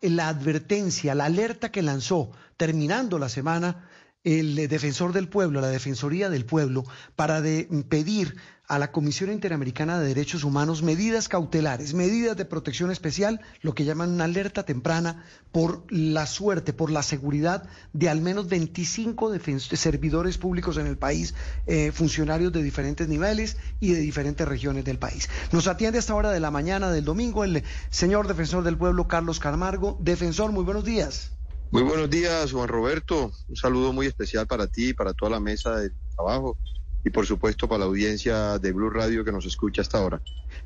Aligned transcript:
la 0.00 0.28
advertencia, 0.28 1.14
la 1.14 1.26
alerta 1.26 1.70
que 1.70 1.82
lanzó 1.82 2.30
terminando 2.56 3.18
la 3.18 3.28
semana 3.28 3.88
el 4.24 4.68
defensor 4.68 5.12
del 5.12 5.28
pueblo, 5.28 5.60
la 5.60 5.68
Defensoría 5.68 6.28
del 6.28 6.44
Pueblo, 6.44 6.84
para 7.16 7.42
pedir 7.88 8.36
a 8.68 8.78
la 8.78 8.92
Comisión 8.92 9.32
Interamericana 9.32 9.98
de 9.98 10.06
Derechos 10.06 10.44
Humanos 10.44 10.84
medidas 10.84 11.28
cautelares, 11.28 11.92
medidas 11.92 12.36
de 12.36 12.44
protección 12.44 12.92
especial, 12.92 13.40
lo 13.62 13.74
que 13.74 13.84
llaman 13.84 14.10
una 14.10 14.24
alerta 14.24 14.62
temprana 14.62 15.24
por 15.50 15.84
la 15.90 16.26
suerte, 16.26 16.72
por 16.72 16.90
la 16.90 17.02
seguridad 17.02 17.64
de 17.94 18.08
al 18.08 18.20
menos 18.20 18.48
25 18.48 19.32
servidores 19.72 20.38
públicos 20.38 20.76
en 20.76 20.86
el 20.86 20.96
país, 20.98 21.34
eh, 21.66 21.90
funcionarios 21.90 22.52
de 22.52 22.62
diferentes 22.62 23.08
niveles 23.08 23.56
y 23.80 23.92
de 23.92 24.00
diferentes 24.00 24.46
regiones 24.46 24.84
del 24.84 24.98
país. 24.98 25.28
Nos 25.50 25.66
atiende 25.66 25.98
a 25.98 26.00
esta 26.00 26.14
hora 26.14 26.30
de 26.30 26.40
la 26.40 26.52
mañana 26.52 26.92
del 26.92 27.04
domingo 27.04 27.42
el 27.42 27.64
señor 27.88 28.28
defensor 28.28 28.62
del 28.62 28.76
pueblo, 28.76 29.08
Carlos 29.08 29.40
Camargo. 29.40 29.98
Defensor, 30.00 30.52
muy 30.52 30.62
buenos 30.62 30.84
días. 30.84 31.32
Muy 31.72 31.82
buenos 31.84 32.10
días, 32.10 32.50
Juan 32.50 32.66
Roberto. 32.66 33.32
Un 33.46 33.56
saludo 33.56 33.92
muy 33.92 34.06
especial 34.06 34.46
para 34.48 34.66
ti, 34.66 34.92
para 34.92 35.14
toda 35.14 35.30
la 35.30 35.40
mesa 35.40 35.76
de 35.76 35.92
trabajo 36.16 36.58
y 37.04 37.10
por 37.10 37.26
supuesto 37.26 37.68
para 37.68 37.80
la 37.80 37.84
audiencia 37.84 38.58
de 38.58 38.72
Blue 38.72 38.90
Radio 38.90 39.24
que 39.24 39.30
nos 39.30 39.46
escucha 39.46 39.80
hasta 39.82 39.98
ahora. 39.98 40.20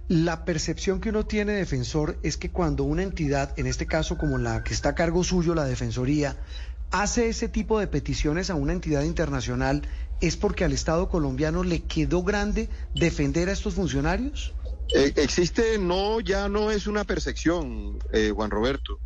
La 0.08 0.46
percepción 0.46 1.02
que 1.02 1.10
uno 1.10 1.26
tiene, 1.26 1.52
defensor, 1.52 2.18
es 2.22 2.38
que 2.38 2.50
cuando 2.50 2.84
una 2.84 3.02
entidad, 3.02 3.52
en 3.58 3.66
este 3.66 3.86
caso 3.86 4.16
como 4.16 4.38
la 4.38 4.64
que 4.64 4.72
está 4.72 4.90
a 4.90 4.94
cargo 4.94 5.24
suyo, 5.24 5.54
la 5.54 5.66
Defensoría, 5.66 6.36
hace 6.90 7.28
ese 7.28 7.48
tipo 7.48 7.78
de 7.78 7.86
peticiones 7.86 8.48
a 8.48 8.54
una 8.54 8.72
entidad 8.72 9.02
internacional, 9.02 9.82
¿es 10.22 10.38
porque 10.38 10.64
al 10.64 10.72
Estado 10.72 11.10
colombiano 11.10 11.64
le 11.64 11.82
quedó 11.82 12.22
grande 12.22 12.70
defender 12.94 13.50
a 13.50 13.52
estos 13.52 13.74
funcionarios? 13.74 14.54
Eh, 14.94 15.12
existe, 15.16 15.78
no, 15.78 16.20
ya 16.20 16.48
no 16.48 16.70
es 16.70 16.86
una 16.86 17.04
percepción, 17.04 17.98
eh, 18.12 18.32
Juan 18.34 18.50
Roberto. 18.50 18.98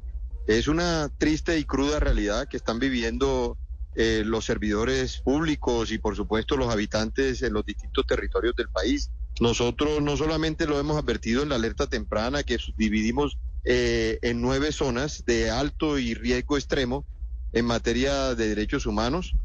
Es 0.48 0.66
una 0.66 1.10
triste 1.18 1.58
y 1.58 1.64
cruda 1.64 2.00
realidad 2.00 2.48
que 2.48 2.56
están 2.56 2.78
viviendo 2.78 3.58
eh, 3.94 4.22
los 4.24 4.46
servidores 4.46 5.18
públicos 5.18 5.92
y 5.92 5.98
por 5.98 6.16
supuesto 6.16 6.56
los 6.56 6.72
habitantes 6.72 7.42
en 7.42 7.52
los 7.52 7.66
distintos 7.66 8.06
territorios 8.06 8.56
del 8.56 8.70
país. 8.70 9.10
Nosotros 9.40 10.00
no 10.00 10.16
solamente 10.16 10.66
lo 10.66 10.80
hemos 10.80 10.96
advertido 10.96 11.42
en 11.42 11.50
la 11.50 11.56
alerta 11.56 11.86
temprana 11.86 12.44
que 12.44 12.56
dividimos 12.78 13.36
eh, 13.66 14.18
en 14.22 14.40
nueve 14.40 14.72
zonas 14.72 15.22
de 15.26 15.50
alto 15.50 15.98
y 15.98 16.14
riesgo 16.14 16.56
extremo 16.56 17.04
en 17.52 17.66
materia 17.66 18.34
de 18.34 18.48
derechos 18.48 18.86
humanos, 18.86 19.36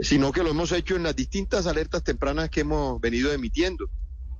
sino 0.00 0.32
que 0.32 0.42
lo 0.42 0.50
hemos 0.50 0.70
hecho 0.72 0.96
en 0.96 1.04
las 1.04 1.16
distintas 1.16 1.66
alertas 1.66 2.04
tempranas 2.04 2.50
que 2.50 2.60
hemos 2.60 3.00
venido 3.00 3.32
emitiendo. 3.32 3.88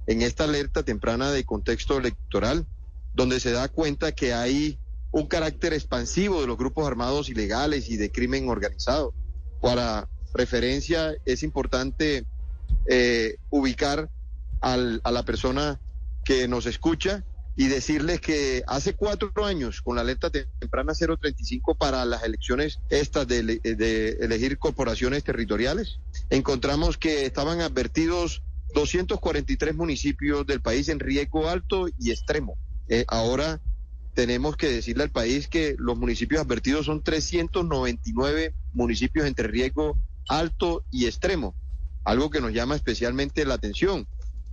En 0.07 0.21
esta 0.21 0.45
alerta 0.45 0.83
temprana 0.83 1.31
de 1.31 1.45
contexto 1.45 1.97
electoral, 1.97 2.67
donde 3.15 3.41
se 3.41 3.53
da 3.53 3.69
cuenta 3.69 4.13
que 4.13 4.35
hay 4.35 4.79
un 5.13 5.27
carácter 5.27 5.73
expansivo 5.73 6.41
de 6.41 6.47
los 6.47 6.59
grupos 6.59 6.87
armados 6.87 7.29
ilegales 7.29 7.89
y 7.89 7.97
de 7.97 8.11
crimen 8.11 8.49
organizado 8.49 9.15
para 9.61 10.09
referencia 10.35 11.15
es 11.25 11.43
importante 11.43 12.25
eh, 12.89 13.37
ubicar 13.51 14.11
al, 14.61 15.01
a 15.05 15.13
la 15.13 15.23
persona 15.25 15.81
que 16.25 16.49
nos 16.49 16.67
escucha 16.67 17.25
y 17.55 17.69
decirles 17.69 18.21
que 18.21 18.63
hace 18.67 18.95
cuatro 18.95 19.45
años, 19.45 19.83
con 19.83 19.97
la 19.97 20.03
alerta 20.03 20.31
temprana 20.31 20.95
035 20.95 21.75
para 21.75 22.05
las 22.05 22.23
elecciones 22.23 22.81
estas 22.89 23.29
de, 23.29 24.17
elegir 24.21 24.59
corporaciones 24.59 25.23
territoriales, 25.23 25.99
encontramos 26.31 26.97
que 26.97 27.27
estaban 27.27 27.61
advertidos 27.61 28.43
243 28.75 29.75
municipios 29.75 30.47
del 30.47 30.63
país 30.63 30.89
en 30.89 30.99
riesgo 30.99 31.49
alto 31.49 31.89
y 31.99 32.11
extremo. 32.11 32.57
Eh, 32.89 33.05
ahora 33.09 33.61
tenemos 34.15 34.57
que 34.57 34.69
decirle 34.69 35.05
al 35.05 35.11
país 35.11 35.49
que 35.49 35.75
los 35.79 35.97
municipios 35.97 36.43
advertidos 36.43 36.87
son 36.87 37.03
399 37.03 38.55
municipios 38.73 39.27
entre 39.27 39.49
riesgo 39.49 39.99
alto 40.29 40.85
y 40.91 41.07
extremo, 41.07 41.55
algo 42.05 42.31
que 42.31 42.41
nos 42.41 42.53
llama 42.53 42.77
especialmente 42.77 43.45
la 43.45 43.55
atención. 43.55 44.07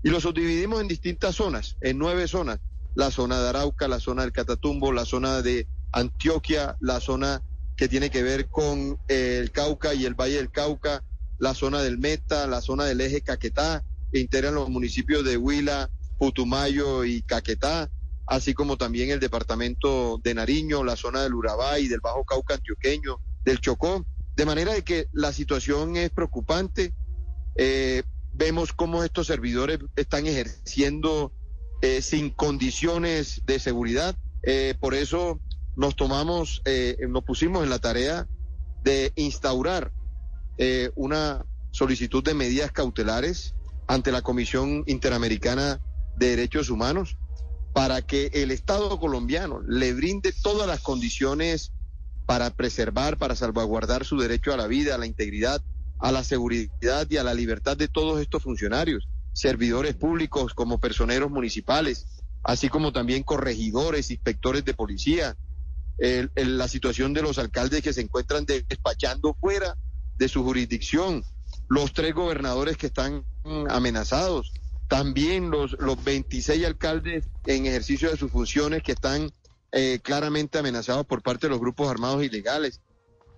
Y 0.03 0.09
los 0.09 0.23
subdividimos 0.23 0.81
en 0.81 0.87
distintas 0.87 1.35
zonas, 1.35 1.75
en 1.81 1.97
nueve 1.97 2.27
zonas. 2.27 2.59
La 2.95 3.11
zona 3.11 3.39
de 3.39 3.49
Arauca, 3.49 3.87
la 3.87 3.99
zona 3.99 4.23
del 4.23 4.31
Catatumbo, 4.31 4.91
la 4.91 5.05
zona 5.05 5.41
de 5.41 5.67
Antioquia, 5.91 6.77
la 6.79 6.99
zona 6.99 7.41
que 7.75 7.87
tiene 7.87 8.09
que 8.09 8.23
ver 8.23 8.47
con 8.49 8.97
el 9.07 9.51
Cauca 9.51 9.93
y 9.93 10.05
el 10.05 10.15
Valle 10.15 10.37
del 10.37 10.51
Cauca, 10.51 11.03
la 11.37 11.53
zona 11.53 11.81
del 11.81 11.97
Meta, 11.97 12.47
la 12.47 12.61
zona 12.61 12.85
del 12.85 12.99
eje 13.01 13.21
Caquetá, 13.21 13.83
que 14.11 14.19
integran 14.19 14.55
los 14.55 14.69
municipios 14.69 15.23
de 15.23 15.37
Huila, 15.37 15.89
Putumayo 16.17 17.05
y 17.05 17.21
Caquetá, 17.21 17.89
así 18.29 18.53
como 18.53 18.77
también 18.77 19.09
el 19.09 19.19
departamento 19.19 20.19
de 20.23 20.35
Nariño, 20.35 20.83
la 20.83 20.95
zona 20.95 21.23
del 21.23 21.33
Urabá 21.33 21.79
y 21.79 21.87
del 21.87 21.99
Bajo 21.99 22.23
Cauca 22.23 22.53
antioqueño, 22.53 23.19
del 23.43 23.59
Chocó. 23.59 24.05
De 24.35 24.45
manera 24.45 24.71
de 24.73 24.83
que 24.83 25.07
la 25.13 25.33
situación 25.33 25.97
es 25.97 26.11
preocupante. 26.11 26.93
Eh, 27.55 28.03
vemos 28.33 28.71
cómo 28.71 29.03
estos 29.03 29.25
servidores 29.25 29.79
están 29.95 30.27
ejerciendo 30.27 31.33
eh, 31.81 32.03
sin 32.03 32.29
condiciones 32.29 33.41
de 33.47 33.57
seguridad. 33.57 34.15
Eh, 34.43 34.75
por 34.79 34.93
eso 34.93 35.39
nos 35.75 35.95
tomamos, 35.95 36.61
nos 37.07 37.23
pusimos 37.23 37.63
en 37.63 37.69
la 37.69 37.79
tarea 37.79 38.27
de 38.83 39.11
instaurar 39.15 39.91
una 40.95 41.45
solicitud 41.71 42.21
de 42.21 42.33
medidas 42.33 42.73
cautelares 42.73 43.55
ante 43.87 44.11
la 44.11 44.21
Comisión 44.21 44.83
Interamericana 44.87 45.79
de 46.17 46.31
Derechos 46.31 46.69
Humanos 46.69 47.17
para 47.73 48.01
que 48.01 48.31
el 48.33 48.51
Estado 48.51 48.99
colombiano 48.99 49.61
le 49.67 49.93
brinde 49.93 50.33
todas 50.41 50.67
las 50.67 50.81
condiciones 50.81 51.71
para 52.25 52.51
preservar, 52.51 53.17
para 53.17 53.35
salvaguardar 53.35 54.05
su 54.05 54.17
derecho 54.19 54.53
a 54.53 54.57
la 54.57 54.67
vida, 54.67 54.95
a 54.95 54.97
la 54.97 55.05
integridad, 55.05 55.61
a 55.99 56.11
la 56.11 56.23
seguridad 56.23 57.07
y 57.09 57.17
a 57.17 57.23
la 57.23 57.33
libertad 57.33 57.75
de 57.75 57.87
todos 57.87 58.21
estos 58.21 58.43
funcionarios, 58.43 59.07
servidores 59.33 59.95
públicos 59.95 60.53
como 60.53 60.79
personeros 60.79 61.29
municipales, 61.29 62.05
así 62.43 62.69
como 62.69 62.91
también 62.93 63.23
corregidores, 63.23 64.11
inspectores 64.11 64.63
de 64.65 64.73
policía, 64.73 65.35
la 66.35 66.67
situación 66.67 67.13
de 67.13 67.21
los 67.21 67.37
alcaldes 67.37 67.81
que 67.81 67.93
se 67.93 68.01
encuentran 68.01 68.45
despachando 68.45 69.35
fuera 69.39 69.75
de 70.17 70.29
su 70.29 70.43
jurisdicción, 70.43 71.23
los 71.67 71.93
tres 71.93 72.13
gobernadores 72.13 72.77
que 72.77 72.87
están 72.87 73.23
amenazados, 73.69 74.53
también 74.89 75.51
los, 75.51 75.77
los 75.79 76.03
26 76.03 76.65
alcaldes 76.65 77.29
en 77.45 77.67
ejercicio 77.67 78.09
de 78.09 78.17
sus 78.17 78.31
funciones 78.31 78.81
que 78.81 78.91
están 78.91 79.31
eh, 79.71 79.99
claramente 80.01 80.57
amenazados 80.57 81.05
por 81.05 81.21
parte 81.21 81.45
de 81.45 81.51
los 81.51 81.59
grupos 81.59 81.89
armados 81.89 82.23
ilegales, 82.23 82.81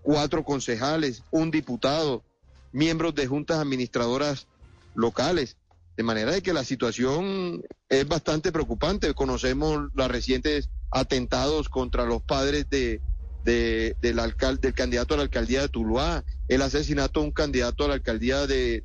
cuatro 0.01 0.45
concejales, 0.45 1.23
un 1.29 1.51
diputado, 1.51 2.23
miembros 2.71 3.13
de 3.15 3.27
juntas 3.27 3.59
administradoras 3.59 4.47
locales. 4.95 5.57
De 5.97 6.03
manera 6.03 6.31
de 6.31 6.41
que 6.41 6.53
la 6.53 6.63
situación 6.63 7.61
es 7.89 8.07
bastante 8.07 8.53
preocupante. 8.53 9.13
Conocemos 9.13 9.89
los 9.93 10.07
recientes 10.07 10.69
atentados 10.89 11.67
contra 11.67 12.05
los 12.05 12.21
padres 12.21 12.69
de, 12.69 13.01
del, 13.43 13.93
del 13.99 14.73
candidato 14.73 15.15
a 15.15 15.17
la 15.17 15.23
alcaldía 15.23 15.61
de 15.61 15.69
Tuluá, 15.69 16.23
el 16.47 16.61
asesinato 16.61 17.19
de 17.19 17.25
un 17.25 17.31
candidato 17.33 17.83
a 17.83 17.89
la 17.89 17.93
alcaldía 17.95 18.47
de, 18.47 18.81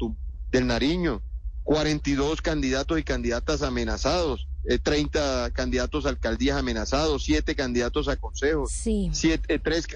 del 0.50 0.66
Nariño, 0.66 1.22
42 1.66 2.43
candidatos 2.43 2.97
y 2.97 3.03
candidatas 3.03 3.62
amenazados, 3.62 4.47
30 4.82 5.47
eh, 5.47 5.53
candidatos 5.53 6.06
a 6.06 6.10
alcaldías 6.10 6.56
amenazados, 6.56 7.25
7 7.25 7.56
candidatos 7.56 8.06
a 8.06 8.16
consejos, 8.16 8.71
sí. 8.71 9.10
siete, 9.12 9.59
3, 9.59 9.87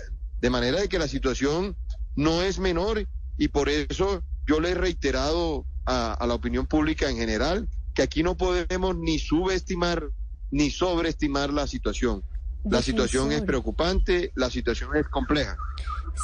de 0.40 0.50
manera 0.50 0.80
de 0.80 0.88
que 0.88 0.98
la 0.98 1.06
situación 1.06 1.76
no 2.16 2.42
es 2.42 2.58
menor 2.58 3.06
y 3.38 3.48
por 3.48 3.68
eso 3.68 4.24
yo 4.48 4.58
le 4.58 4.70
he 4.70 4.74
reiterado 4.74 5.64
a, 5.86 6.12
a 6.14 6.26
la 6.26 6.34
opinión 6.34 6.66
pública 6.66 7.08
en 7.08 7.18
general 7.18 7.68
que 7.94 8.02
aquí 8.02 8.24
no 8.24 8.36
podemos 8.36 8.96
ni 8.96 9.20
subestimar 9.20 10.10
ni 10.50 10.70
sobreestimar 10.70 11.52
la 11.52 11.68
situación. 11.68 12.24
La 12.64 12.82
situación 12.82 13.30
es 13.30 13.42
preocupante, 13.42 14.32
la 14.34 14.50
situación 14.50 14.94
es 14.96 15.08
compleja. 15.08 15.56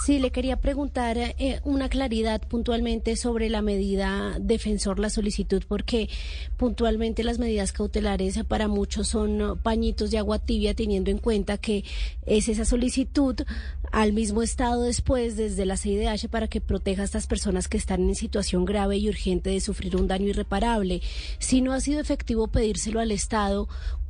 Sí, 0.04 0.18
le 0.18 0.30
quería 0.30 0.56
preguntar 0.60 1.16
eh, 1.18 1.60
una 1.64 1.88
claridad 1.88 2.40
puntualmente 2.46 3.16
sobre 3.16 3.48
la 3.48 3.62
medida 3.62 4.36
defensor, 4.40 4.98
la 4.98 5.10
solicitud, 5.10 5.62
porque 5.66 6.08
puntualmente 6.56 7.24
las 7.24 7.38
medidas 7.38 7.72
cautelares 7.72 8.38
para 8.44 8.68
muchos 8.68 9.08
son 9.08 9.58
pañitos 9.62 10.10
de 10.10 10.18
agua 10.18 10.38
tibia, 10.38 10.74
teniendo 10.74 11.10
en 11.10 11.18
cuenta 11.18 11.58
que 11.58 11.84
es 12.24 12.48
esa 12.48 12.64
solicitud 12.64 13.36
al 13.90 14.12
mismo 14.12 14.42
Estado 14.42 14.82
después 14.82 15.36
desde 15.36 15.66
la 15.66 15.76
CIDH 15.76 16.28
para 16.28 16.48
que 16.48 16.60
proteja 16.60 17.02
a 17.02 17.04
estas 17.04 17.26
personas 17.26 17.68
que 17.68 17.76
están 17.76 18.02
en 18.08 18.14
situación 18.14 18.64
grave 18.64 18.98
y 18.98 19.08
urgente 19.08 19.50
de 19.50 19.60
sufrir 19.60 19.96
un 19.96 20.08
daño 20.08 20.26
irreparable. 20.26 21.00
Si 21.38 21.62
no 21.62 21.72
ha 21.72 21.80
sido 21.80 22.00
efectivo 22.00 22.48
pedírselo 22.48 23.00
al 23.00 23.12
Estado, 23.12 23.68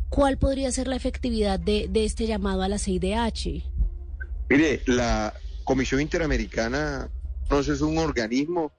¿cuál 0.08 0.36
podría 0.38 0.70
ser 0.72 0.88
la 0.88 0.96
efectividad 0.96 1.60
de, 1.60 1.88
de 1.88 2.04
este 2.04 2.26
llamado 2.26 2.62
a 2.62 2.68
la 2.68 2.78
CIDH? 2.78 3.62
Mire, 4.48 4.80
la 4.86 5.34
Comisión 5.66 6.00
Interamericana 6.00 7.10
no 7.50 7.58
es 7.58 7.80
un 7.80 7.98
organismo 7.98 8.72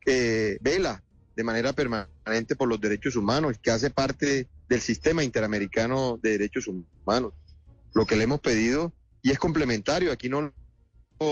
que 0.00 0.58
vela 0.60 1.00
de 1.36 1.44
manera 1.44 1.72
permanente 1.72 2.56
por 2.56 2.68
los 2.68 2.80
derechos 2.80 3.14
humanos, 3.14 3.56
que 3.62 3.70
hace 3.70 3.90
parte 3.90 4.48
del 4.68 4.80
sistema 4.80 5.22
interamericano 5.22 6.18
de 6.20 6.30
derechos 6.30 6.66
humanos. 6.66 7.34
Lo 7.94 8.04
que 8.04 8.16
le 8.16 8.24
hemos 8.24 8.40
pedido 8.40 8.92
y 9.22 9.30
es 9.30 9.38
complementario. 9.38 10.10
Aquí 10.10 10.28
no 10.28 10.52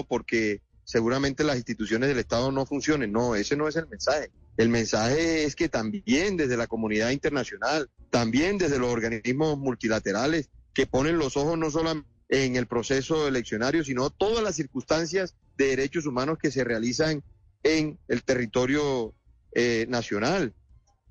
porque 0.09 0.63
seguramente 0.85 1.43
las 1.43 1.57
instituciones 1.57 2.09
del 2.09 2.21
Estado 2.21 2.53
no 2.53 2.65
funcionen. 2.65 3.11
No, 3.11 3.35
ese 3.35 3.57
no 3.57 3.67
es 3.67 3.75
el 3.75 3.89
mensaje. 3.89 4.31
El 4.57 4.69
mensaje 4.69 5.43
es 5.43 5.57
que 5.57 5.69
también 5.69 6.37
desde 6.37 6.57
la 6.57 6.69
comunidad 6.69 7.11
internacional, 7.11 7.91
también 8.11 8.57
desde 8.57 8.79
los 8.79 8.93
organismos 8.93 9.59
multilaterales 9.59 10.49
que 10.73 10.87
ponen 10.87 11.19
los 11.19 11.37
ojos 11.37 11.59
no 11.59 11.73
solo 11.73 12.05
en 12.33 12.57
el 12.57 12.67
proceso 12.67 13.29
eleccionario, 13.29 13.85
sino 13.85 14.09
todas 14.09 14.43
las 14.43 14.57
circunstancias 14.57 15.37
de 15.59 15.67
derechos 15.67 16.07
humanos 16.07 16.39
que 16.41 16.51
se 16.51 16.65
realizan 16.65 17.23
en 17.63 17.99
el 18.09 18.25
territorio 18.25 19.15
eh, 19.55 19.85
nacional. 19.91 20.55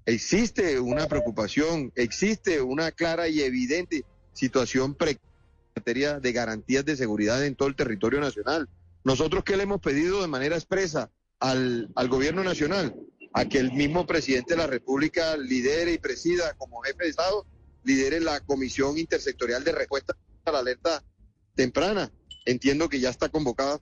Existe 0.08 0.80
una 0.80 1.06
preocupación, 1.08 1.92
existe 1.96 2.60
una 2.60 2.92
clara 2.92 3.28
y 3.28 3.42
evidente 3.42 4.04
situación 4.34 4.96
precaria 4.96 5.22
en 5.22 5.80
materia 5.80 6.20
de 6.20 6.32
garantías 6.32 6.86
de 6.86 6.98
seguridad 6.98 7.46
en 7.46 7.56
todo 7.56 7.70
el 7.70 7.76
territorio 7.76 8.20
nacional. 8.20 8.68
Nosotros 9.04 9.44
qué 9.44 9.58
le 9.58 9.64
hemos 9.64 9.80
pedido 9.80 10.24
de 10.24 10.28
manera 10.28 10.56
expresa 10.56 11.12
al, 11.40 11.92
al 11.94 12.08
gobierno 12.10 12.44
nacional, 12.44 12.96
a 13.34 13.46
que 13.46 13.60
el 13.60 13.72
mismo 13.74 14.08
presidente 14.08 14.56
de 14.56 14.58
la 14.58 14.68
República 14.68 15.38
lidere 15.38 15.94
y 15.94 16.00
presida 16.00 16.56
como 16.56 16.82
jefe 16.82 17.04
de 17.04 17.10
Estado, 17.12 17.46
lidere 17.84 18.20
la 18.20 18.40
Comisión 18.40 18.98
Intersectorial 18.98 19.64
de 19.64 19.72
Respuesta 19.72 20.18
a 20.46 20.52
la 20.52 20.60
Alerta 20.60 21.04
Temprana. 21.56 22.12
Entiendo 22.46 22.90
que 22.90 23.00
ya 23.00 23.10
está 23.10 23.30
convocada 23.30 23.80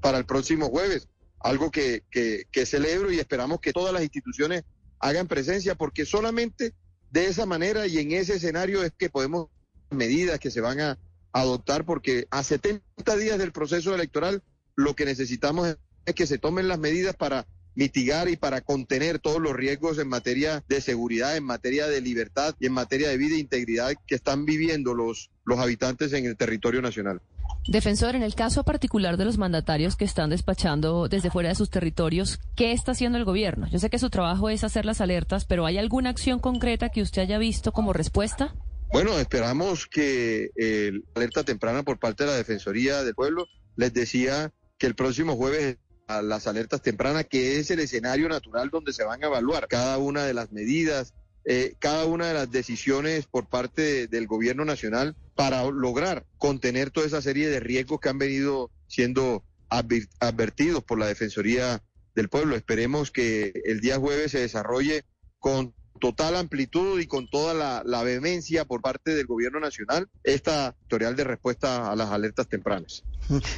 para 0.00 0.18
el 0.18 0.26
próximo 0.26 0.68
jueves, 0.68 1.08
algo 1.40 1.70
que, 1.70 2.02
que, 2.10 2.66
celebro 2.66 3.12
y 3.12 3.18
esperamos 3.18 3.60
que 3.60 3.72
todas 3.72 3.92
las 3.92 4.02
instituciones 4.02 4.64
hagan 5.00 5.26
presencia, 5.26 5.74
porque 5.74 6.06
solamente 6.06 6.74
de 7.10 7.26
esa 7.26 7.46
manera 7.46 7.86
y 7.86 7.98
en 7.98 8.12
ese 8.12 8.36
escenario 8.36 8.82
es 8.82 8.92
que 8.96 9.10
podemos 9.10 9.48
medidas 9.90 10.38
que 10.38 10.50
se 10.50 10.60
van 10.60 10.80
a 10.80 10.98
adoptar, 11.32 11.84
porque 11.84 12.26
a 12.30 12.42
70 12.42 13.16
días 13.16 13.38
del 13.38 13.52
proceso 13.52 13.94
electoral 13.94 14.42
lo 14.74 14.94
que 14.94 15.04
necesitamos 15.04 15.76
es 16.04 16.14
que 16.14 16.26
se 16.26 16.38
tomen 16.38 16.68
las 16.68 16.78
medidas 16.78 17.14
para 17.14 17.46
mitigar 17.74 18.28
y 18.28 18.36
para 18.36 18.62
contener 18.62 19.18
todos 19.18 19.40
los 19.40 19.52
riesgos 19.52 19.98
en 19.98 20.08
materia 20.08 20.64
de 20.66 20.80
seguridad, 20.80 21.36
en 21.36 21.44
materia 21.44 21.86
de 21.86 22.00
libertad 22.00 22.54
y 22.58 22.66
en 22.66 22.72
materia 22.72 23.08
de 23.08 23.18
vida 23.18 23.36
e 23.36 23.40
integridad 23.40 23.92
que 24.06 24.14
están 24.14 24.46
viviendo 24.46 24.94
los, 24.94 25.30
los 25.46 25.58
habitantes 25.58 26.12
en 26.12 26.26
el 26.26 26.36
territorio 26.36 26.82
nacional. 26.82 27.22
Defensor, 27.68 28.14
en 28.14 28.22
el 28.22 28.34
caso 28.34 28.62
particular 28.62 29.16
de 29.16 29.24
los 29.24 29.38
mandatarios 29.38 29.96
que 29.96 30.04
están 30.04 30.30
despachando 30.30 31.08
desde 31.08 31.30
fuera 31.30 31.48
de 31.48 31.54
sus 31.54 31.70
territorios, 31.70 32.38
¿qué 32.54 32.72
está 32.72 32.92
haciendo 32.92 33.18
el 33.18 33.24
gobierno? 33.24 33.66
Yo 33.68 33.78
sé 33.78 33.90
que 33.90 33.98
su 33.98 34.10
trabajo 34.10 34.50
es 34.50 34.62
hacer 34.62 34.84
las 34.84 35.00
alertas, 35.00 35.46
pero 35.46 35.66
¿hay 35.66 35.78
alguna 35.78 36.10
acción 36.10 36.38
concreta 36.38 36.90
que 36.90 37.02
usted 37.02 37.22
haya 37.22 37.38
visto 37.38 37.72
como 37.72 37.92
respuesta? 37.92 38.54
Bueno, 38.92 39.18
esperamos 39.18 39.86
que 39.86 40.50
eh, 40.56 40.92
la 40.92 41.00
alerta 41.16 41.42
temprana 41.42 41.82
por 41.82 41.98
parte 41.98 42.24
de 42.24 42.30
la 42.30 42.36
Defensoría 42.36 43.02
del 43.02 43.14
Pueblo 43.14 43.46
les 43.74 43.92
decía 43.92 44.52
que 44.78 44.86
el 44.86 44.94
próximo 44.94 45.34
jueves 45.34 45.78
a 46.06 46.22
las 46.22 46.46
alertas 46.46 46.82
tempranas, 46.82 47.26
que 47.26 47.58
es 47.58 47.70
el 47.70 47.80
escenario 47.80 48.28
natural 48.28 48.70
donde 48.70 48.92
se 48.92 49.04
van 49.04 49.22
a 49.24 49.26
evaluar 49.26 49.66
cada 49.66 49.98
una 49.98 50.22
de 50.22 50.34
las 50.34 50.52
medidas, 50.52 51.14
eh, 51.48 51.76
cada 51.78 52.06
una 52.06 52.26
de 52.26 52.34
las 52.34 52.50
decisiones 52.50 53.26
por 53.26 53.46
parte 53.48 54.08
del 54.08 54.26
gobierno 54.26 54.64
nacional 54.64 55.14
para 55.36 55.64
lograr 55.64 56.26
contener 56.38 56.90
toda 56.90 57.06
esa 57.06 57.22
serie 57.22 57.48
de 57.48 57.60
riesgos 57.60 58.00
que 58.00 58.08
han 58.08 58.18
venido 58.18 58.72
siendo 58.88 59.44
advertidos 59.68 60.82
por 60.82 60.98
la 60.98 61.06
Defensoría 61.06 61.82
del 62.16 62.28
Pueblo. 62.28 62.56
Esperemos 62.56 63.12
que 63.12 63.52
el 63.64 63.80
día 63.80 63.96
jueves 63.96 64.32
se 64.32 64.40
desarrolle 64.40 65.04
con 65.38 65.72
total 65.96 66.36
amplitud 66.36 67.00
y 67.00 67.06
con 67.06 67.28
toda 67.28 67.54
la, 67.84 68.02
vehemencia 68.02 68.64
por 68.64 68.82
parte 68.82 69.14
del 69.14 69.26
gobierno 69.26 69.58
nacional 69.58 70.08
esta 70.22 70.72
tutorial 70.82 71.16
de 71.16 71.24
respuesta 71.24 71.90
a 71.90 71.96
las 71.96 72.10
alertas 72.10 72.48
tempranas. 72.48 73.04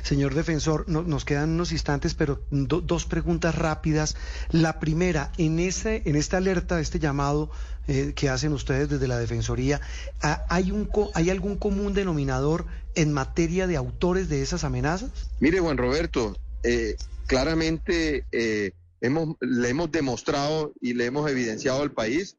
Señor 0.03 0.35
defensor, 0.35 0.89
nos 0.89 1.25
quedan 1.25 1.51
unos 1.51 1.73
instantes, 1.73 2.15
pero 2.15 2.43
dos 2.51 3.05
preguntas 3.05 3.55
rápidas. 3.55 4.17
La 4.51 4.81
primera, 4.81 5.33
en, 5.37 5.59
ese, 5.59 6.03
en 6.07 6.17
esta 6.17 6.39
alerta, 6.39 6.81
este 6.81 6.99
llamado 6.99 7.51
eh, 7.87 8.13
que 8.15 8.29
hacen 8.29 8.53
ustedes 8.53 8.89
desde 8.89 9.09
la 9.09 9.19
Defensoría, 9.19 9.81
¿hay, 10.21 10.71
un, 10.71 10.89
¿hay 11.15 11.31
algún 11.31 11.57
común 11.57 11.93
denominador 11.93 12.67
en 12.95 13.13
materia 13.13 13.67
de 13.67 13.77
autores 13.77 14.29
de 14.29 14.43
esas 14.43 14.65
amenazas? 14.65 15.11
Mire, 15.41 15.61
Juan 15.61 15.77
Roberto, 15.77 16.37
eh, 16.63 16.97
claramente 17.27 18.25
eh, 18.33 18.73
hemos, 19.01 19.37
le 19.41 19.69
hemos 19.69 19.91
demostrado 19.91 20.73
y 20.81 20.95
le 20.95 21.07
hemos 21.07 21.31
evidenciado 21.31 21.83
al 21.83 21.93
país 21.93 22.37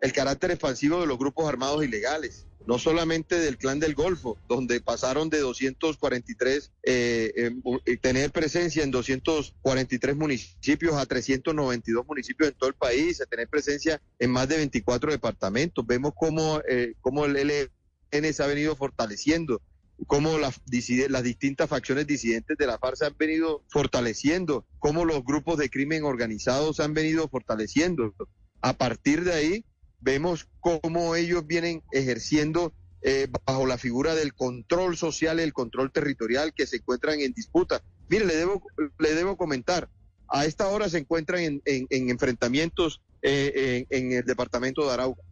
el 0.00 0.12
carácter 0.12 0.50
expansivo 0.50 1.00
de 1.00 1.06
los 1.06 1.18
grupos 1.18 1.48
armados 1.48 1.84
ilegales, 1.84 2.46
no 2.66 2.78
solamente 2.78 3.38
del 3.38 3.58
clan 3.58 3.80
del 3.80 3.94
Golfo, 3.94 4.38
donde 4.48 4.80
pasaron 4.80 5.28
de 5.28 5.40
243, 5.40 6.72
eh, 6.82 7.52
eh, 7.84 7.96
tener 7.98 8.30
presencia 8.30 8.82
en 8.82 8.90
243 8.90 10.16
municipios 10.16 10.94
a 10.94 11.06
392 11.06 12.06
municipios 12.06 12.50
en 12.50 12.54
todo 12.56 12.68
el 12.68 12.74
país, 12.74 13.20
a 13.20 13.26
tener 13.26 13.48
presencia 13.48 14.00
en 14.18 14.30
más 14.30 14.48
de 14.48 14.56
24 14.56 15.10
departamentos. 15.10 15.86
Vemos 15.86 16.12
cómo, 16.16 16.60
eh, 16.68 16.94
cómo 17.00 17.26
el 17.26 17.36
LN 17.36 18.32
se 18.32 18.42
ha 18.42 18.46
venido 18.46 18.76
fortaleciendo 18.76 19.60
cómo 20.06 20.38
las, 20.38 20.60
las 21.08 21.22
distintas 21.22 21.68
facciones 21.68 22.06
disidentes 22.06 22.56
de 22.56 22.66
la 22.66 22.78
FARC 22.78 22.96
se 22.96 23.06
han 23.06 23.16
venido 23.18 23.62
fortaleciendo, 23.68 24.66
cómo 24.78 25.04
los 25.04 25.24
grupos 25.24 25.58
de 25.58 25.70
crimen 25.70 26.04
organizado 26.04 26.72
se 26.72 26.82
han 26.82 26.94
venido 26.94 27.28
fortaleciendo. 27.28 28.14
A 28.60 28.74
partir 28.74 29.24
de 29.24 29.32
ahí, 29.32 29.64
vemos 30.00 30.48
cómo 30.60 31.14
ellos 31.16 31.46
vienen 31.46 31.82
ejerciendo 31.92 32.72
eh, 33.02 33.28
bajo 33.46 33.66
la 33.66 33.78
figura 33.78 34.14
del 34.14 34.34
control 34.34 34.96
social 34.96 35.40
y 35.40 35.42
el 35.42 35.52
control 35.52 35.92
territorial 35.92 36.52
que 36.54 36.66
se 36.66 36.76
encuentran 36.76 37.20
en 37.20 37.32
disputa. 37.32 37.82
Mire, 38.08 38.26
le 38.26 38.36
debo, 38.36 38.62
le 38.98 39.14
debo 39.14 39.36
comentar, 39.36 39.88
a 40.28 40.44
esta 40.44 40.68
hora 40.68 40.88
se 40.88 40.98
encuentran 40.98 41.60
en, 41.64 41.86
enfrentamientos 41.90 43.00
eh, 43.22 43.86
en, 43.88 44.12
en 44.12 44.18
el 44.18 44.24
departamento 44.24 44.86
de 44.86 44.92
Arauca. 44.92 45.22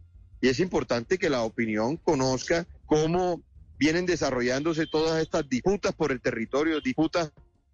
Y 0.41 0.47
es 0.47 0.59
importante 0.59 1.17
que 1.17 1.29
la 1.29 1.43
opinión 1.43 1.97
conozca 1.97 2.65
cómo 2.85 3.41
vienen 3.79 4.05
desarrollándose 4.05 4.85
todas 4.85 5.21
estas 5.21 5.47
disputas 5.49 5.93
por 5.93 6.11
el 6.11 6.21
territorio, 6.21 6.81
disputas 6.81 7.31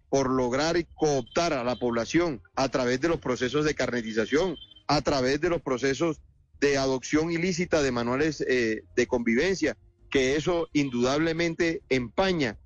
por 0.09 0.29
lograr 0.29 0.77
y 0.77 0.85
cooptar 0.95 1.53
a 1.53 1.63
la 1.63 1.75
población 1.75 2.41
a 2.55 2.69
través 2.69 3.01
de 3.01 3.09
los 3.09 3.19
procesos 3.19 3.65
de 3.65 3.73
carnetización, 3.73 4.55
a 4.87 5.01
través 5.01 5.41
de 5.41 5.49
los 5.49 5.61
procesos 5.61 6.21
de 6.61 6.77
adopción 6.77 7.31
ilícita 7.31 7.81
de 7.81 7.91
manuales 7.91 8.41
eh, 8.47 8.83
de 8.95 9.07
convivencia, 9.07 9.75
que 10.11 10.35
eso 10.35 10.69
indudablemente 10.73 11.81
empaña 11.89 12.57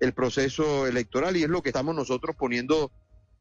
el 0.00 0.12
proceso 0.12 0.86
electoral 0.86 1.36
y 1.36 1.44
es 1.44 1.48
lo 1.48 1.62
que 1.62 1.70
estamos 1.70 1.94
nosotros 1.94 2.36
poniendo 2.36 2.90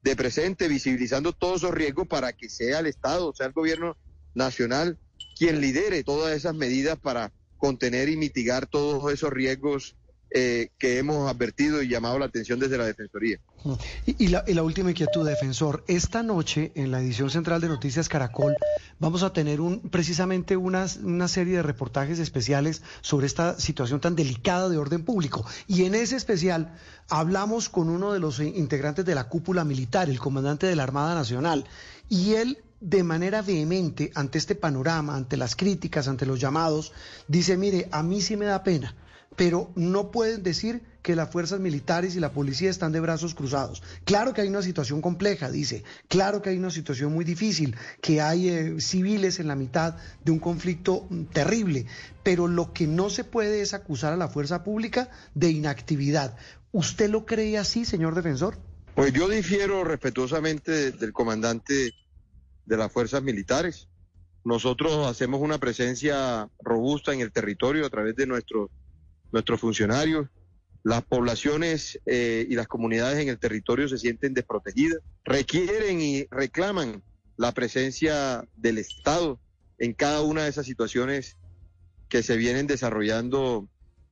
de 0.03 0.15
presente, 0.15 0.67
visibilizando 0.67 1.33
todos 1.33 1.63
esos 1.63 1.73
riesgos 1.73 2.07
para 2.07 2.31
que 2.31 2.49
sea 2.49 2.79
el 2.79 2.85
Estado, 2.85 3.33
sea 3.33 3.47
el 3.47 3.53
gobierno 3.53 3.97
nacional 4.35 4.97
quien 5.37 5.61
lidere 5.61 6.03
todas 6.03 6.35
esas 6.35 6.55
medidas 6.55 6.97
para 6.97 7.31
contener 7.57 8.09
y 8.09 8.17
mitigar 8.17 8.67
todos 8.67 9.11
esos 9.11 9.31
riesgos 9.31 9.95
eh, 10.29 10.71
que 10.77 10.97
hemos 10.97 11.31
advertido 11.31 11.81
y 11.81 11.87
llamado 11.87 12.19
la 12.19 12.25
atención 12.25 12.59
desde 12.59 12.77
la 12.77 12.85
Defensoría. 12.85 13.39
Y, 14.05 14.27
la, 14.27 14.63
última 14.63 14.89
inquietud, 14.89 15.25
defensor. 15.25 15.85
Esta 15.87 16.21
noche, 16.21 16.73
en 16.75 16.91
la 16.91 16.99
edición 16.99 17.29
central 17.29 17.61
de 17.61 17.69
Noticias 17.69 18.09
Caracol, 18.09 18.55
vamos 18.99 19.23
a 19.23 19.31
tener 19.31 19.61
un, 19.61 19.79
precisamente 19.79 20.57
una, 20.57 20.85
una 21.01 21.29
serie 21.29 21.55
de 21.55 21.63
reportajes 21.63 22.19
especiales 22.19 22.81
sobre 22.99 23.25
esta 23.25 23.57
situación 23.57 24.01
tan 24.01 24.17
delicada 24.17 24.67
de 24.67 24.77
orden 24.77 25.05
público. 25.05 25.45
Y 25.65 25.85
en 25.85 25.95
ese 25.95 26.17
especial 26.17 26.77
hablamos 27.09 27.69
con 27.69 27.89
uno 27.89 28.11
de 28.11 28.19
los 28.19 28.39
integrantes 28.39 29.05
de 29.05 29.15
la 29.15 29.29
cúpula 29.29 29.63
militar, 29.63 30.09
el 30.09 30.19
comandante 30.19 30.67
de 30.67 30.75
la 30.75 30.83
Armada 30.83 31.15
Nacional. 31.15 31.65
Y 32.09 32.33
él 32.33 32.57
de 32.79 33.03
manera 33.03 33.41
vehemente 33.41 34.11
ante 34.15 34.37
este 34.37 34.55
panorama, 34.55 35.15
ante 35.15 35.37
las 35.37 35.55
críticas, 35.55 36.07
ante 36.07 36.25
los 36.25 36.39
llamados, 36.39 36.93
dice, 37.27 37.57
mire, 37.57 37.87
a 37.91 38.03
mí 38.03 38.21
sí 38.21 38.37
me 38.37 38.45
da 38.45 38.63
pena 38.63 38.95
pero 39.37 39.71
no 39.75 40.11
pueden 40.11 40.43
decir 40.43 40.81
que 41.03 41.15
las 41.15 41.31
fuerzas 41.31 41.59
militares 41.61 42.15
y 42.15 42.19
la 42.19 42.33
policía 42.33 42.69
están 42.69 42.91
de 42.91 42.99
brazos 42.99 43.35
cruzados. 43.35 43.83
Claro 44.03 44.33
que 44.33 44.41
hay 44.41 44.49
una 44.49 44.63
situación 44.63 44.99
compleja, 44.99 45.49
dice, 45.51 45.83
claro 46.09 46.41
que 46.41 46.49
hay 46.49 46.57
una 46.57 46.71
situación 46.71 47.13
muy 47.13 47.23
difícil, 47.23 47.75
que 48.01 48.19
hay 48.19 48.49
eh, 48.49 48.81
civiles 48.81 49.39
en 49.39 49.47
la 49.47 49.55
mitad 49.55 49.95
de 50.25 50.31
un 50.31 50.39
conflicto 50.39 51.05
mm, 51.09 51.25
terrible, 51.25 51.85
pero 52.23 52.47
lo 52.47 52.73
que 52.73 52.87
no 52.87 53.09
se 53.11 53.23
puede 53.23 53.61
es 53.61 53.73
acusar 53.75 54.11
a 54.11 54.17
la 54.17 54.27
fuerza 54.27 54.63
pública 54.63 55.09
de 55.35 55.51
inactividad. 55.51 56.35
¿Usted 56.71 57.09
lo 57.09 57.25
cree 57.25 57.59
así, 57.59 57.85
señor 57.85 58.15
defensor? 58.15 58.57
Pues 58.95 59.13
yo 59.13 59.29
difiero 59.29 59.83
respetuosamente 59.83 60.91
del 60.91 61.13
comandante 61.13 61.93
de 62.67 62.77
las 62.77 62.91
fuerzas 62.91 63.23
militares. 63.23 63.87
Nosotros 64.43 65.07
hacemos 65.07 65.41
una 65.41 65.57
presencia 65.57 66.47
robusta 66.59 67.13
en 67.13 67.21
el 67.21 67.31
territorio 67.31 67.85
a 67.85 67.89
través 67.89 68.15
de 68.15 68.27
nuestros 68.27 68.69
nuestros 69.31 69.59
funcionarios, 69.59 70.27
las 70.83 71.03
poblaciones 71.03 71.99
eh, 72.05 72.45
y 72.49 72.55
las 72.55 72.67
comunidades 72.67 73.19
en 73.19 73.29
el 73.29 73.39
territorio 73.39 73.89
se 73.89 73.97
sienten 73.97 74.33
desprotegidas, 74.33 74.99
requieren 75.25 75.99
y 75.99 76.25
reclaman 76.31 77.03
la 77.35 77.51
presencia 77.51 78.47
del 78.55 78.77
Estado 78.77 79.39
en 79.79 79.93
cada 79.93 80.21
una 80.21 80.43
de 80.43 80.49
esas 80.49 80.65
situaciones 80.65 81.35
que 82.09 82.23
se 82.23 82.37
vienen 82.37 82.67
desarrollando 82.67 83.67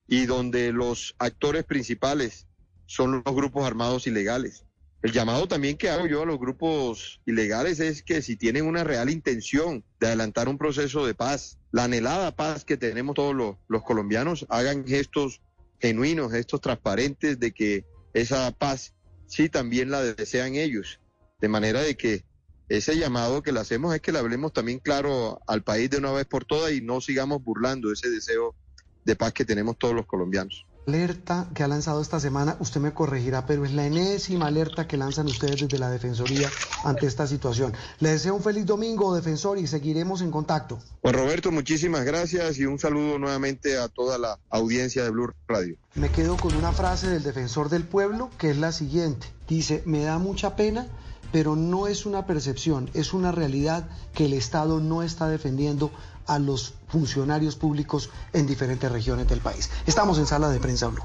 y 0.07 0.25
donde 0.25 0.73
los 0.73 1.15
actores 1.17 1.63
principales 1.63 2.45
son 2.87 3.23
los 3.25 3.35
grupos 3.35 3.65
armados 3.65 4.05
ilegales. 4.05 4.64
El 5.05 5.11
llamado 5.11 5.47
también 5.47 5.77
que 5.77 5.91
hago 5.91 6.07
yo 6.07 6.23
a 6.23 6.25
los 6.25 6.39
grupos 6.39 7.21
ilegales 7.27 7.79
es 7.79 8.01
que 8.01 8.23
si 8.23 8.37
tienen 8.37 8.65
una 8.65 8.83
real 8.83 9.11
intención 9.11 9.83
de 9.99 10.07
adelantar 10.07 10.49
un 10.49 10.57
proceso 10.57 11.05
de 11.05 11.13
paz, 11.13 11.59
la 11.71 11.83
anhelada 11.83 12.35
paz 12.35 12.65
que 12.65 12.75
tenemos 12.75 13.13
todos 13.13 13.35
los, 13.35 13.83
colombianos, 13.83 14.47
hagan 14.49 14.83
gestos 14.83 15.43
genuinos, 15.79 16.31
gestos 16.31 16.59
transparentes 16.59 17.39
de 17.39 17.51
que 17.51 17.85
esa 18.15 18.49
paz 18.49 18.95
sí 19.27 19.47
también 19.47 19.91
la 19.91 20.01
desean 20.01 20.55
ellos. 20.55 20.99
De 21.39 21.49
manera 21.49 21.83
de 21.83 21.95
que 21.95 22.25
ese 22.67 22.97
llamado 22.97 23.43
que 23.43 23.51
le 23.51 23.59
hacemos 23.59 23.93
es 23.93 24.01
que 24.01 24.11
le 24.11 24.17
hablemos 24.17 24.53
también 24.53 24.79
claro 24.79 25.39
al 25.45 25.61
país 25.61 25.87
de 25.91 25.97
una 25.97 26.13
vez 26.13 26.25
por 26.25 26.45
todas 26.45 26.73
y 26.73 26.81
no 26.81 26.99
sigamos 26.99 27.43
burlando 27.43 27.91
ese 27.91 28.09
deseo 28.09 28.55
de 29.03 29.15
paz 29.15 29.33
que 29.33 29.45
tenemos 29.45 29.77
todos 29.77 29.93
los 29.93 30.07
colombianos 30.07 30.65
alerta 30.87 31.47
que 31.53 31.63
ha 31.63 31.67
lanzado 31.67 32.01
esta 32.01 32.19
semana, 32.19 32.57
usted 32.59 32.79
me 32.79 32.93
corregirá, 32.93 33.45
pero 33.45 33.65
es 33.65 33.73
la 33.73 33.85
enésima 33.85 34.47
alerta 34.47 34.87
que 34.87 34.97
lanzan 34.97 35.27
ustedes 35.27 35.61
desde 35.61 35.79
la 35.79 35.89
Defensoría 35.89 36.49
ante 36.83 37.07
esta 37.07 37.27
situación. 37.27 37.73
Le 37.99 38.09
deseo 38.09 38.35
un 38.35 38.43
feliz 38.43 38.65
domingo, 38.65 39.15
defensor, 39.15 39.57
y 39.57 39.67
seguiremos 39.67 40.21
en 40.21 40.31
contacto. 40.31 40.79
Juan 41.01 41.15
Roberto, 41.15 41.51
muchísimas 41.51 42.05
gracias 42.05 42.57
y 42.57 42.65
un 42.65 42.79
saludo 42.79 43.17
nuevamente 43.17 43.77
a 43.77 43.87
toda 43.87 44.17
la 44.17 44.39
audiencia 44.49 45.03
de 45.03 45.09
Blue 45.09 45.31
Radio. 45.47 45.75
Me 45.95 46.09
quedo 46.09 46.37
con 46.37 46.55
una 46.55 46.71
frase 46.71 47.09
del 47.09 47.23
defensor 47.23 47.69
del 47.69 47.83
pueblo 47.83 48.29
que 48.37 48.51
es 48.51 48.57
la 48.57 48.71
siguiente. 48.71 49.27
Dice, 49.47 49.81
me 49.85 50.03
da 50.03 50.17
mucha 50.17 50.55
pena 50.55 50.87
pero 51.31 51.57
no 51.57 51.87
es 51.87 52.05
una 52.05 52.25
percepción, 52.25 52.89
es 52.93 53.13
una 53.13 53.29
realidad 53.29 53.89
que 54.13 54.23
el 54.23 54.31
Estado 54.33 54.79
no 54.79 55.03
está 55.03 55.27
defendiendo 55.27 55.91
a 56.27 56.39
los 56.39 56.75
funcionarios 56.87 57.55
públicos 57.55 58.09
en 58.33 58.47
diferentes 58.47 58.91
regiones 58.91 59.27
del 59.27 59.39
país. 59.39 59.69
Estamos 59.85 60.17
en 60.17 60.25
sala 60.25 60.49
de 60.49 60.59
prensa 60.59 60.87
Blue. 60.87 61.03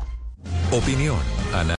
Opinión, 0.73 1.19